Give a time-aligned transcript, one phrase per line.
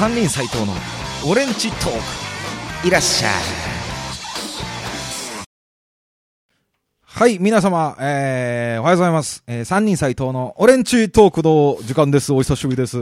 [0.00, 0.72] 三人斎藤の
[1.30, 3.32] オレンジトークいらっしゃい
[7.04, 9.44] はい、皆様、えー、おはようございます。
[9.46, 12.32] えー、三人斎藤のオレンジトークの時間です。
[12.32, 12.98] お久しぶりです。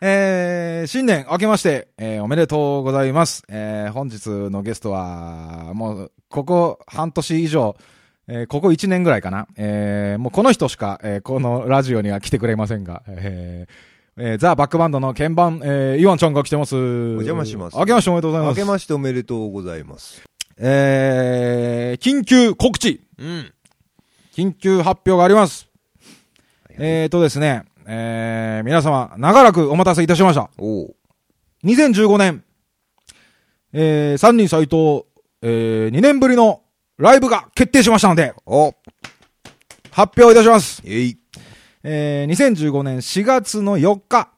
[0.00, 3.42] えー、新年明けまして、えー、おめでとうございます。
[3.48, 7.76] えー、本日のゲストは、もう、ここ半年以上、
[8.28, 9.48] えー、ここ1年ぐらいかな。
[9.56, 16.74] えー、もうこの人しか、えー、このラジオには来てくれませんが、えー、えー、ザ・バックバンドの鍵盤、えー、イワンちゃんが来てます。
[16.74, 18.58] お邪魔します明けましておめでとうございます。
[18.58, 20.22] 明けましておめでとうございます。
[20.56, 23.52] えー、緊急告知うん。
[24.34, 25.68] 緊急発表があります。
[26.78, 30.48] えーとですね、えー、皆様、長らくお待たせいたしました。
[30.56, 30.94] おう。
[31.64, 32.42] 2015年、
[33.74, 35.04] えー、三人斎藤、
[35.42, 36.62] えー、2年ぶりの
[36.96, 38.74] ライブが決定しましたので、お
[39.90, 40.82] 発表いたします。
[40.86, 41.18] えい。
[41.88, 44.32] えー、2015年4月の4日、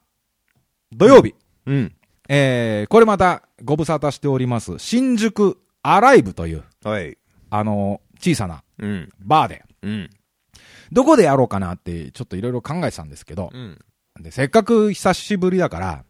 [0.93, 1.35] 土曜日、
[1.65, 1.95] うん。
[2.29, 7.17] えー、これまたご無沙汰しております、新宿アライブという、はい。
[7.49, 9.09] あの小さなうん。
[9.21, 10.11] バーで、うん。
[10.93, 13.79] どこでやろうかなって、ちょっといろいろ考えてたんですけど、うん。
[14.21, 16.05] で、せっかく久しぶりだから、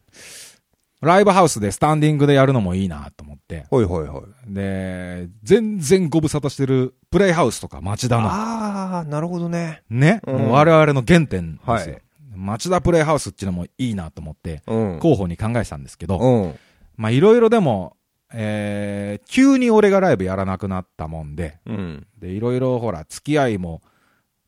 [1.01, 4.53] ライブハウスでスタンディングでやるのもいいなと思って、はいはいはい。
[4.53, 9.83] で、全然ご無沙汰してるプレイハウスとか町田の、あー、なるほどね。
[9.89, 11.73] ね、うん我々の原点ですよ。
[11.73, 12.03] はい
[12.39, 14.99] 町田プレイハウスっていうのもいいなと思って、うん。
[15.01, 16.59] 候補に考えてたんですけど、うん。
[16.97, 17.97] まあいろいろでも、
[18.33, 22.07] えー、急に俺がライブやらなくなったもんで、うん。
[22.17, 23.83] で、いろいろほら、付き合いも、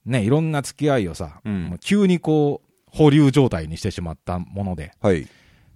[0.07, 5.27] ね、いろんな付き合いをさ、うんもう急にこう、保留状態にしてしまったもので、はい。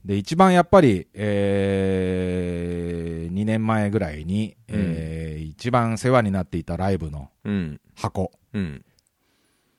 [0.05, 7.81] で、一番やっぱり、えー、2年前ぐらいに、えー一番世話になっていたライブのうん。
[7.95, 8.85] 箱うん。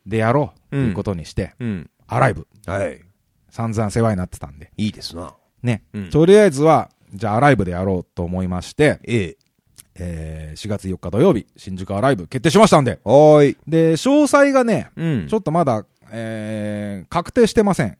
[0.08, 1.90] でやろうとうんいうことにして、うん。
[2.08, 3.02] アライブ、はい。
[3.50, 5.36] 散々世話になってたんで、いいですな。
[5.62, 9.38] ね、うんとりあえずは、じゃあアライブでやろうと思いまして、ええ。
[9.98, 13.58] えー4月4日土曜日、新宿アライブ決定しましたんで、はーい。
[13.68, 17.98] で、詳細がね、うんちょっとまだ、えー確定してません。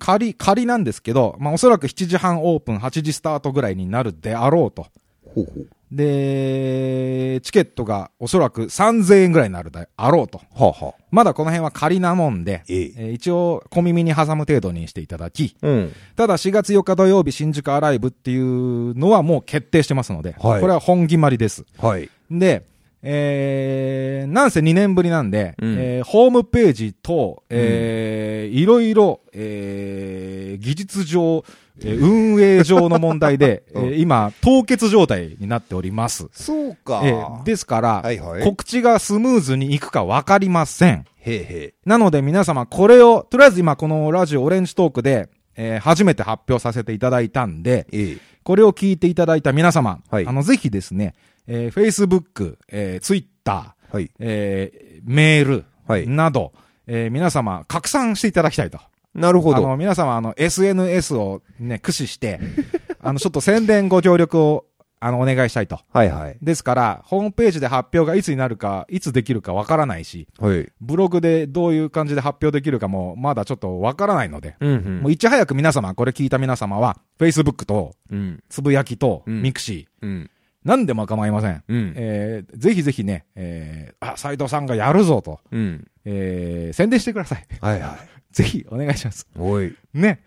[0.00, 4.86] 仮、仮なんですけど、まあ、おそらく7時半オープン、8時スタートぐらいになるであろうと。
[5.34, 5.68] ほうほう。
[5.92, 10.38] で、チケットがおそらく3000円ぐらいになるであろうと。
[10.38, 10.44] は
[10.80, 11.02] あはあ。
[11.10, 12.92] まだこの辺は仮なもんで、ええ。
[12.96, 15.92] えー一応小耳に挟む程度にしていただき、うん。
[16.16, 21.64] ただ4月4日土曜日新宿アライブっていうのはもう決定してますので、はいこれは本決まりです。
[21.78, 22.08] はい。
[22.30, 22.64] で、
[23.02, 31.44] えー、なんせ2年ぶりなんで、うんえーホームページと、えーいろいろ、えー技術上、
[31.80, 36.28] えー運営上の問題で、う んえー今、凍結状態になっております。
[36.32, 37.02] そうか。
[37.04, 41.04] えーですから、はいはい告知がスムーズにいくかわかりません。
[41.18, 47.98] へえへなので皆様これを、とりあえず今このラジオオレンジトークで、えー初めて発表させていただいたんで、え。
[47.98, 48.16] ええ。
[48.42, 51.14] これを聞いていただいた皆様、はいあの、ぜひですね、
[51.52, 54.08] えー、Facebook、えー、Twitter、はい。
[54.20, 56.52] えーメール、はいなど、
[56.86, 58.78] えー皆様、拡散していただきたいと。
[59.14, 59.56] なるほど。
[59.56, 62.38] あの、皆様、あの、SNS をね、駆使して、
[63.02, 64.66] あの、ちょっと宣伝ご協力を、
[65.00, 65.80] あの、お願いしたいと。
[65.92, 66.36] はいはい。
[66.40, 70.70] ですから、ホームページで発表がいつになるか、いつできるかわからないし、はい。
[70.80, 78.40] ブログでどういう感じで発表できるかも、まだちょっとわからないので、うんうんもういち早く皆様、これ聞いた皆様は、Facebook と、うん。
[78.48, 80.30] つぶやきと、うんミクシー、うん。
[80.64, 81.62] 何でも構いません？
[81.68, 81.92] うん。
[81.96, 85.86] えー、ぜひぜひね、えー、あ、斎藤さんがやるぞと、うん。
[86.04, 87.46] えー、宣伝してください。
[87.60, 87.96] はいは
[88.32, 89.26] ぜひお願いします。
[89.34, 89.38] い。
[89.38, 89.74] おい。
[89.94, 90.20] ね。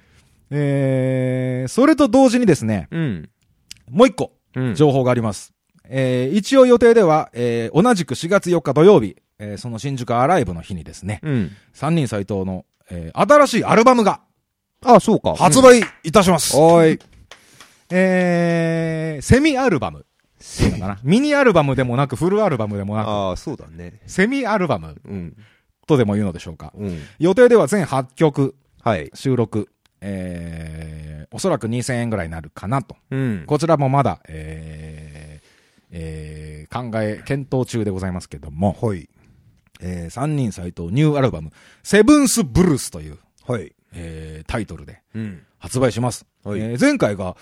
[0.49, 3.29] えー、それと同時にですね、うん。
[3.89, 4.75] もう一個、うん。
[4.75, 5.53] 情報があります。
[5.85, 11.51] えー、一応予定では、えー、同じく4月4日土曜日、えー、その新宿アライブの日にですね、うん。
[11.73, 14.21] 三人斎藤の、えー、新しいアルバムが
[14.85, 15.35] あ、そうか。
[15.35, 16.55] 発売いたします。
[16.57, 16.99] おい。
[17.89, 20.05] えー、セミアルバム。
[20.79, 20.99] な。
[21.03, 24.01] ミニアルバムでもなく、フルアルバムでもなく、ああ、そうだね。
[24.05, 25.37] セミアルバムうん。
[25.87, 26.73] とでも言うのでしょうか。
[26.75, 26.99] うん。
[27.19, 29.11] 予定では全8曲はい。
[29.13, 29.69] 収録、
[30.01, 32.95] えー、おそらく2000円ぐらいになるかなと。
[33.11, 33.43] うん。
[33.47, 35.47] こちらもまだ、えー、
[35.91, 39.09] えー、考え、検討中でございますけども、はい。
[39.81, 41.51] えー、三人斎藤ニューアルバム、
[41.83, 43.17] セブンスブルースという、
[43.47, 43.73] はい。
[43.93, 45.41] えー、タイトルでうん。
[45.59, 46.25] 発売します。
[46.43, 47.37] はいえー前回が、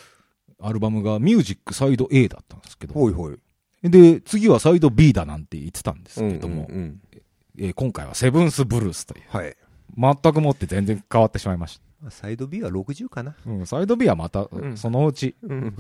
[0.62, 3.38] アルバムがミュージックサイド A だったんですけど、ほいほい。
[3.84, 7.02] で、次はサイド B だなんて言ってたんですけども、うんうん
[7.60, 9.56] えー今回はセブンスブルースという、はい。
[9.98, 11.84] 全くもって全然変わってしまいました。
[12.02, 13.36] まあサイド B は60かな。
[13.46, 15.76] うん、サイド B はまた、うんそのうち、うん。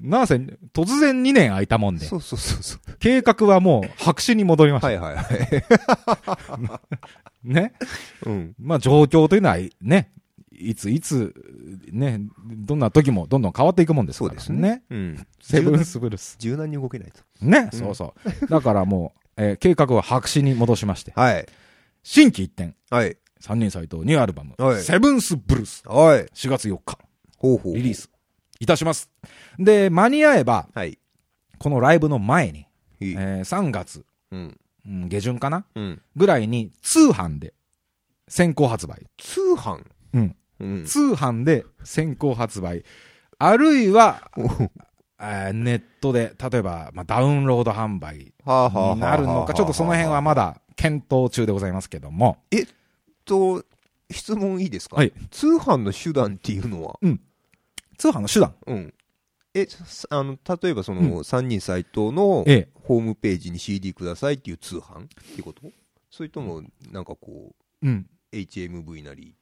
[0.00, 0.36] なんせ、
[0.72, 2.96] 突然2年空いたもんで、そうそうそうそう。
[2.98, 4.86] 計画はもう白紙に戻りました。
[4.88, 6.78] はいはいはい。
[7.44, 7.74] ね。
[8.24, 8.54] うん。
[8.58, 10.10] まあ状況というのはね、
[10.58, 11.34] いついつ
[11.90, 14.82] ね、どんな時もどんどん変わっていくもんですからそうですね。
[14.90, 15.26] うん。
[15.40, 16.36] セブンスブルース。
[16.38, 17.20] 柔軟に動けないと。
[17.44, 18.46] ね、うんそうそう。
[18.48, 21.46] だからもう、えー計画は白紙に戻しまして、はい。
[22.02, 23.16] 新規一点、はい。
[23.40, 26.24] 三人斎藤ニューアルバム、はいセブンスブルース、はい。
[26.34, 26.98] 4月4日、
[27.38, 27.76] ほうほう。
[27.76, 27.94] リリー。
[27.94, 28.10] ス
[28.60, 29.10] いたします。
[29.58, 30.98] で、間に合えば、はい。
[31.58, 32.66] このライブの前に、
[33.00, 33.12] いい。
[33.12, 34.60] えー3月、うん。
[34.86, 36.02] うん下旬かなうん。
[36.14, 37.54] ぐらいに通販で
[38.28, 39.06] 先行発売。
[39.18, 39.82] 通販？
[40.12, 40.36] うん。
[40.60, 40.84] うん。
[40.84, 42.84] 通販で先行発売。
[43.38, 44.30] あるいは、
[45.18, 52.38] ネットで、例えば、まあ、ダウンロード販売になるのか、ちょっとその辺はまだ検討中でございますけども。
[53.24, 53.64] と、
[54.10, 54.96] 質問いいですか？
[54.96, 55.12] はい。
[55.30, 56.98] 通販の手段っていうのは？
[57.96, 58.54] 通販の手段。
[58.66, 58.94] うん。
[59.54, 62.68] え、すあの、例えばそうの、ん三人斎藤のええ。
[62.82, 65.06] ホームページに CD くださいっていう通販っ
[65.36, 65.62] てこと？
[66.10, 66.62] それとも、
[66.92, 68.06] なんかこう、うん。
[68.32, 69.34] HMV なり、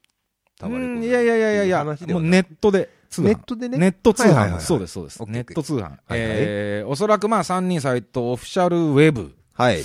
[0.69, 2.91] うんいやいやいやいやいや、いもうネットで。
[3.19, 3.79] ネットでね？
[3.79, 4.35] ネット通販です。
[4.35, 5.83] はいはいはいはいそうです、そうですネット通販。
[5.83, 9.83] はいえー、おそらくまあ3人サイトオフィシャルウェブ、はい。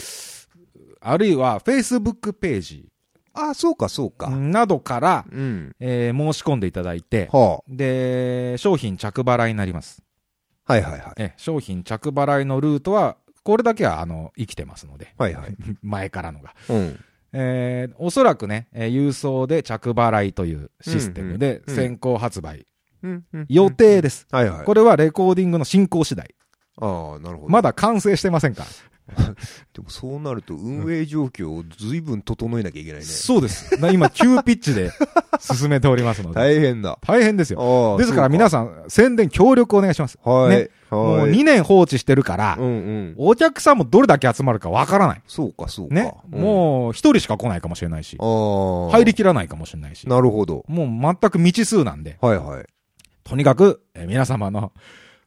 [1.01, 2.89] あるいは Facebook ページ
[3.33, 4.29] あ、そうか、そうか。
[4.29, 5.75] などから、うん。
[5.79, 10.01] えー申し込んでいただいて、はで、商品着払いになります。
[10.65, 10.73] あ。
[10.73, 11.13] はいはいはい。
[11.17, 15.55] え、商品着払いのルートは、これだけは、あの、生きてますので、はいはい。
[15.83, 16.55] 前からのが。
[16.69, 16.99] うん。
[17.33, 22.65] えーおそらくね、えー郵送で着払いというシステムで先行発売、
[23.03, 23.25] うん。
[23.33, 24.27] うん予定です。
[24.31, 24.65] はいはい。
[24.65, 26.33] これはレコーディングの進行次第。
[26.79, 27.49] ああ、なるほど。
[27.49, 28.69] まだ完成してませんから。
[29.73, 33.05] でもそうなると運営状況を随分整えなきゃいけないね。
[33.05, 33.79] そうです。
[33.79, 34.91] な今、急ピッチで
[35.39, 36.35] 進めておりますので。
[36.35, 36.99] 大変だ。
[37.01, 37.93] 大変ですよ。
[37.93, 37.97] ああ。
[37.97, 40.17] ですから皆ささん、宣伝協力お願いします。
[40.23, 40.49] んはい。
[40.49, 41.31] ねもうはい。
[41.31, 43.15] 2年放置してるからう、んうん。
[43.17, 45.21] お客さんもどれだけ集まるかわからない。
[45.27, 45.95] そうか、そうか。
[45.95, 46.13] ね。
[46.31, 48.91] うん、もう、一人しか来ないかもしれないしあ、あ。
[48.91, 50.63] 入りきらないかもしれないし、なるほど。
[50.67, 52.65] もう全く未知数なんで、はいはい。
[53.23, 54.71] とにかく、えー皆様の、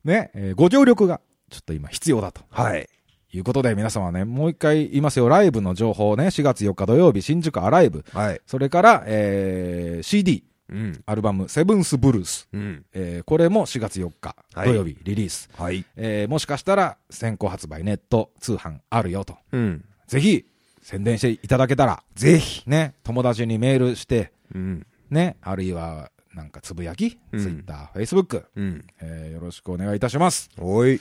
[0.04, 1.20] ね、えーご協力が、
[1.50, 2.42] ちょっと今必要だと。
[2.50, 2.88] はい。
[3.32, 5.28] いうことで、皆様ね、もう一回言いますよ。
[5.28, 8.04] ライブの情報ね、4月4日土曜日、新宿アライブ。
[8.12, 8.40] はい。
[8.46, 11.02] それから、えー CD、うん。
[11.06, 12.48] アルバム、セブンスブルース。
[12.52, 12.84] うん。
[12.92, 15.48] えーこれも4月4日はい土曜日リリース。
[15.56, 15.84] はい。
[15.96, 19.36] えーもしかしたら先行発売ネット通販あるよと。
[19.52, 19.84] うん。
[20.06, 20.44] ぜひ
[20.82, 22.62] 宣伝していただけたら、ぜひ。
[22.68, 24.86] ね、友達にメールして、うん。
[25.10, 28.84] ね、あるいはなんかつぶやき、うんツイッター、フェイスブック、うん。
[29.00, 30.48] えーよろしくお願いいたします。
[30.58, 31.00] おい。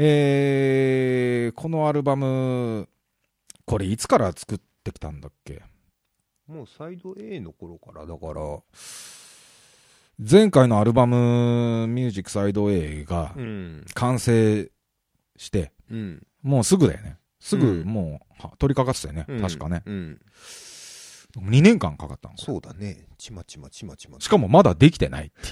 [0.00, 2.88] えーこのアルバム、
[3.64, 5.60] これいつから作ってきたんだっけ？
[6.46, 8.60] もうサイド A の頃から、だから、
[10.18, 13.84] 前回のアルバムミュージックサイド A がん。
[13.94, 14.70] 完成
[15.36, 16.26] して、うん。
[16.42, 17.16] もうすぐだよね。
[17.40, 19.24] すぐうんもうは取り掛かってたよね。
[19.28, 19.82] うん確かね。
[19.84, 20.20] うん。
[21.36, 22.34] 2年間かかったの？
[22.38, 23.06] そうだね。
[23.18, 24.20] ちまちまちまちま。
[24.20, 25.50] しかもまだできてないってい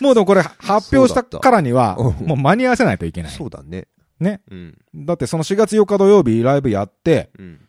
[0.00, 3.32] う もうでもこれ発表したからには、もう間に合わせないといけない。
[3.32, 3.88] そうだね。
[4.20, 4.40] ね。
[4.50, 4.78] うん。
[4.94, 7.60] だってその4月4日土曜日ライブやって、うん。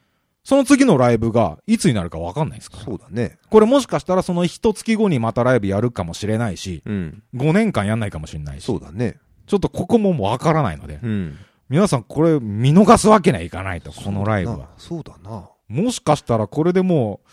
[0.44, 2.84] その次のライブがいつになるかわかんないですから。
[2.84, 3.40] そうだね。
[3.50, 7.24] これもしかしたらその一月後にまたライブやるかもしれないし、うん。
[7.34, 9.18] 5年間やんないかもしれないし、そうだね。
[9.48, 11.38] ちょっとここももうわからないので、うん。
[11.68, 14.70] 皆さんこれ見逃すわけにはいかないと、このライブは。
[14.78, 15.50] そうだな。
[15.68, 17.30] もしかしたらこれでもう、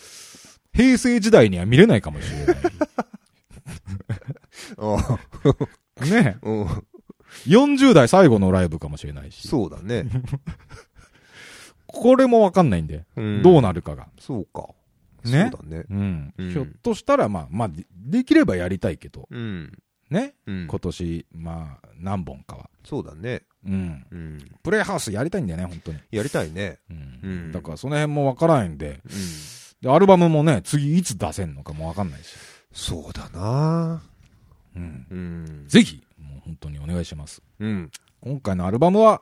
[0.75, 2.57] 平成時代には見れないかもしれない。
[6.11, 6.67] ねうん。
[7.47, 9.49] 40代最後のライブかもしれないし。
[9.49, 10.07] そうだね。
[11.87, 14.09] これもわかんないんで、うんどうなるかが。
[14.19, 14.69] そうか。
[15.25, 15.85] ねそうだね。
[15.91, 16.35] うん。
[16.39, 19.79] うんひょっとしたら、まあ、まあ、でできればやりたいけど、うん。
[20.11, 20.35] ね。
[20.47, 20.67] うん。
[20.69, 22.71] 今年、まあ、何本かは。
[22.85, 23.43] そうだね。
[23.67, 24.07] うん。
[24.11, 24.39] うん。
[24.63, 25.99] プレイハウスやりたいんだよね、本当に。
[26.11, 26.79] やりたいね。
[26.91, 27.21] うん。
[27.23, 29.13] うんだから、その辺もわからないんで、うん。
[29.81, 32.35] で、アルバムもね、次いつ出せんのかもわかんないし。
[32.73, 34.03] そうだな。
[34.77, 35.07] うん。
[35.11, 35.65] うん。
[35.69, 37.43] ぜひ、もう本当にお願いします。
[37.61, 37.91] うん。
[38.21, 39.21] 今回のアルバムは、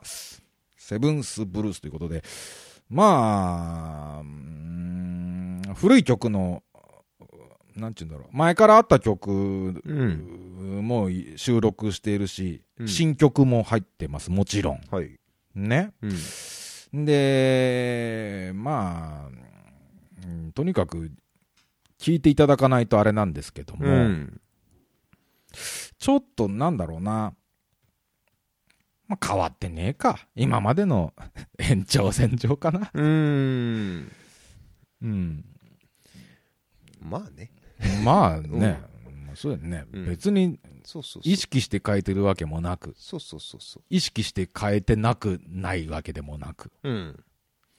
[0.77, 2.23] セブンスブルースということで、
[2.89, 4.23] まあ、
[5.75, 6.63] 古い曲の、
[7.81, 10.87] なんて言うんだろう、前からあった曲うん。
[10.87, 14.81] も収録しているし、うん新曲も入ってます、もちろん。
[14.91, 15.19] はい。
[15.55, 15.91] ね。
[16.01, 16.07] う
[16.99, 17.05] ん。
[17.05, 21.11] で、まあ、うんとにかく、
[21.99, 24.41] 聞いていただかないとあれなんですけども、うん。
[25.97, 27.33] ちょっとなんだろうな。
[29.07, 30.27] まあ、変わってねえか。
[30.35, 31.13] 今までの
[31.59, 32.91] 延長線上かな。
[32.93, 34.11] うん。
[35.01, 35.45] うん。
[37.01, 37.51] まあね。
[38.03, 38.79] まあね、
[39.25, 40.59] まあそうだよね、うん別に。
[41.23, 46.71] 意識して変えてるわけもなく、そうそうそうそ意識して変えてなくないわけでもなく。
[46.83, 46.89] う。
[46.89, 47.23] うん。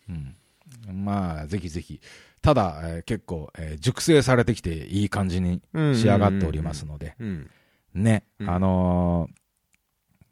[0.08, 1.04] うん。
[1.04, 2.00] まあ、ぜひぜひ。
[2.40, 7.50] ただ、えー結構、えー熟成されてきていい感じに仕上がっておりますので、うん。
[7.94, 9.42] ね、うんあのー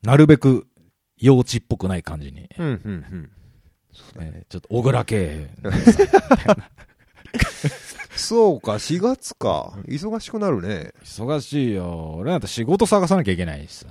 [0.07, 0.67] なるべく
[1.19, 3.31] 幼稚っぽくない感じに、うん、うん、うん。
[4.21, 5.50] えーちょっと小倉系、
[8.21, 9.73] そうか、4月か。
[9.87, 10.93] 忙しくなるね。
[11.05, 12.15] 忙しいよ。
[12.19, 13.87] 俺なんて仕事探さなきゃいけないしさ。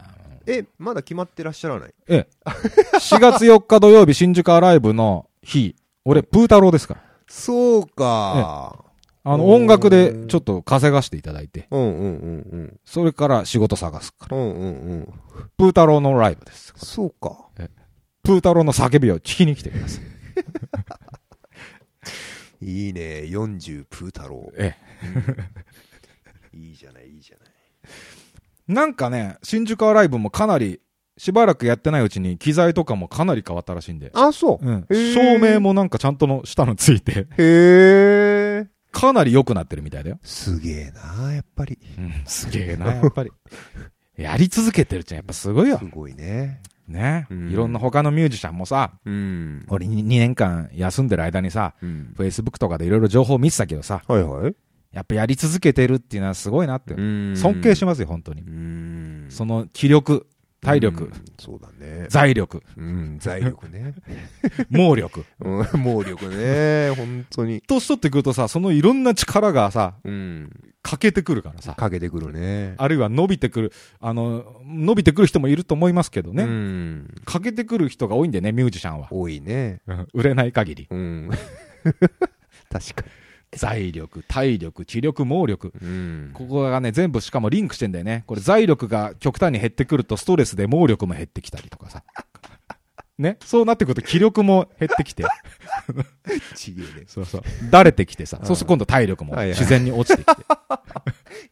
[0.47, 1.93] え、まだ決まってらっしゃらない？
[2.07, 2.49] ええ。
[2.97, 7.01] 4月4日土曜日新宿アライブの日、俺、プー太郎ですから。
[7.27, 8.83] そうか。
[9.23, 12.79] あの、音楽でちょっと稼がしていただいて、うん、うん、うん、うん。
[12.85, 14.37] それから仕事探すから。
[14.37, 15.13] うん、うん、うん。
[15.57, 16.73] プー太郎のライブです。
[16.77, 17.47] そうか。
[18.23, 20.03] プー太郎の叫びを聞きに来てください。
[22.61, 23.21] いいね。
[23.25, 24.51] 40プー太郎。
[24.57, 24.75] え
[26.53, 27.49] いいじゃない、いいじゃない。
[27.85, 28.73] え。
[28.73, 30.81] なんかね、新宿アライブもかなり、
[31.17, 34.11] しばらくやってないうちに機材とかもかなり変わったらしいんで。
[34.13, 34.65] あ、そう。
[34.65, 34.87] うん。
[34.89, 38.67] 照明もなんかちゃんとの下のついて、へえ。
[38.91, 40.19] かなり良くなってるみたいだよ。
[40.23, 41.77] すげえな、やっぱり。
[41.97, 43.31] うん、すげえな、やっぱり。
[44.17, 45.85] やり続けてるっちゃやっぱすごいよす。
[45.85, 46.61] ごいね。
[46.89, 49.65] ね、うんいろんな他のミュージシャンもさ、うん。
[49.69, 52.13] 俺2年間休んでる間にさ、うん。
[52.17, 54.55] Facebook とかでいろいろ情報見てたけどさ、はいはい。
[54.91, 56.95] やっぱやり続けてるっていうのはすごいなって。
[56.95, 58.41] 尊敬しますよ、本当に。
[58.41, 59.25] うん。
[59.29, 60.27] その気力、
[60.61, 62.07] 体力、うんそうだね。
[62.09, 63.93] 財力、うん、財力ね。
[64.69, 65.23] 猛力。
[65.39, 66.91] うん、猛力ね。
[66.95, 67.61] 本当に。
[67.61, 70.51] 年取ってくるとさ、そのいろんな力がさ、うん。
[70.81, 71.75] 欠けてくるからさ。
[71.75, 72.75] かけてくるね。
[72.77, 76.43] あるいは伸びてくる、あの、伸びてくる人もいると思いますけどね。
[76.43, 77.15] うん。
[77.23, 79.07] 欠けてくる人が多いんでね、ミュージシャンは。
[79.11, 79.81] 多いね。
[79.87, 80.87] うん売れない限り。
[80.89, 81.29] うん。
[82.69, 83.05] 確か
[83.53, 85.73] 財力、体力、気力、猛力。
[85.81, 85.87] に。
[85.87, 86.31] うん。
[86.33, 88.23] ここがね、全部しかもリンクしてんだよね。
[88.27, 92.03] これ財力が極端に減ってくるとストレスで猛力も減ってきたりとかさ。
[93.19, 93.37] ね。
[93.45, 95.25] そうなってくると気力も減ってきて。
[96.55, 97.03] ちげえね。
[97.07, 97.41] そうそう。
[97.69, 98.37] だれてきてさ。
[98.41, 100.43] うんそうすると今度体力も自然に落ちてきて。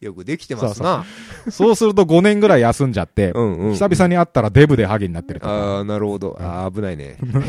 [0.00, 1.04] よくできてますな。
[1.50, 3.72] そうすると5年ぐらい休んじゃって、うんうん。
[3.72, 5.52] 久々に会ったらデブでハゲになってるとか。
[5.52, 6.36] ああ、なるほど。
[6.40, 7.16] ああ、危ないね。
[7.20, 7.42] だか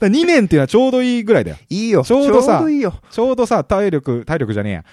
[0.00, 1.56] ら2年っていうのはちょうどいいぐらいだよ。
[1.68, 2.02] いいよ。
[2.04, 2.94] ちょうどさちょうどいいよ。
[3.10, 4.84] ちょうどさ、体力、体力じゃねえや。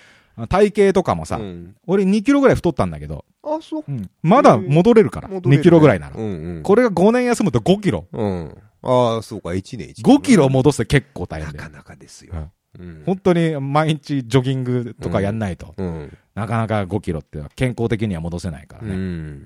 [0.47, 3.25] 体型とかもさ、うん俺2キロぐらい太ったんだけど、
[3.55, 3.83] あ、そう。
[3.87, 6.15] うんまだ戻れるから、戻れる2キロぐらいなら。
[6.15, 6.25] うん
[6.57, 6.63] うん。
[6.63, 8.05] これが5年休むと5キロ。
[8.11, 8.57] うん。
[8.81, 11.53] ああ、そうか、1年1 5キロ戻すって結構大変。
[11.53, 12.51] なかなかですよ。
[12.79, 13.03] うん。
[13.05, 16.17] 本当に毎日ジョギングとかやんないと、うん。
[16.35, 18.95] なかなか5キロって健康的には戻せないからうね。
[18.95, 19.45] ん。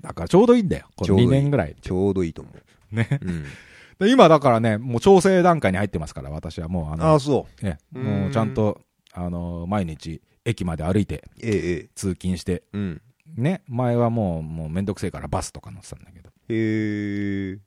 [0.00, 0.86] だからちょうどいいんだよ。
[0.96, 1.76] この2ちょうどいい年ぐらい。
[1.80, 2.50] ちょうどいいと思
[2.92, 2.94] う。
[2.94, 3.20] ね。
[3.22, 3.44] うん。
[3.98, 8.80] で今だからね、もう調整段階に入ってますから、私はもうあの、ああ、そね、うんもうちゃんと、
[9.12, 11.88] あの、毎日駅まで歩いてええ。
[11.94, 13.02] 通勤して、うん。
[13.36, 17.58] ね、前はもう、もうめんどくせえからバスとか乗ってたんだけど、へえ。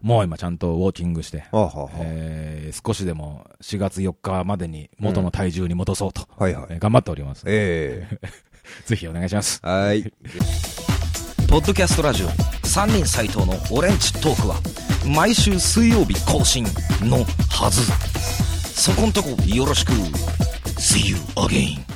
[0.00, 1.90] もう今ちゃんとウォーキングして、あはは。
[1.94, 6.66] えー少しでも4月4日までに元の体重に戻そうと、はいはい。
[6.70, 7.44] えー頑張っております。
[7.46, 8.06] え
[8.86, 9.60] ぜひお願いします。
[9.64, 9.68] え。
[9.68, 10.12] はい。
[11.48, 14.56] ポッドキャストラジオ3人斎藤のオレンジトークは
[15.06, 16.64] 毎週水曜日更新
[17.02, 17.82] のはず
[18.74, 19.92] そこんとこよろしく
[20.80, 21.95] See you again